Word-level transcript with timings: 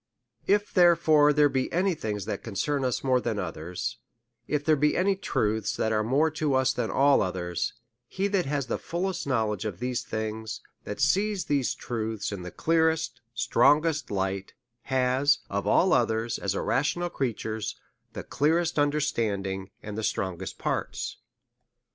If 0.47 0.73
therefore 0.73 1.31
there 1.31 1.47
be 1.47 1.71
any 1.71 1.93
things 1.93 2.25
that 2.25 2.41
concern 2.41 2.83
us 2.83 3.03
more 3.03 3.21
than 3.21 3.37
others, 3.37 3.99
if 4.47 4.65
there 4.65 4.75
be 4.75 4.97
any 4.97 5.15
truths 5.15 5.75
that 5.75 5.91
are 5.91 6.01
more 6.03 6.31
to 6.31 6.55
us 6.55 6.73
than 6.73 6.89
all 6.89 7.21
others, 7.21 7.73
he 8.07 8.27
that 8.29 8.47
has 8.47 8.65
the 8.65 8.79
fullest 8.79 9.27
knowledge 9.27 9.63
of 9.63 9.77
these 9.77 10.01
things, 10.01 10.59
that 10.85 10.99
sees 10.99 11.45
these 11.45 11.75
tiuths 11.75 12.31
in 12.31 12.41
the 12.41 12.49
clearest, 12.49 13.21
strongest 13.35 14.09
light, 14.09 14.55
has, 14.85 15.37
of 15.51 15.67
all 15.67 15.93
others, 15.93 16.39
as 16.39 16.55
a 16.55 16.63
rational 16.63 17.11
crea 17.11 17.35
ture, 17.35 17.61
the 18.13 18.23
clearest 18.23 18.79
understanding, 18.79 19.69
and 19.83 19.95
the 19.99 20.03
strongest 20.03 20.57
parts. 20.57 21.17